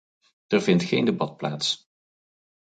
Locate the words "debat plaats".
1.05-1.89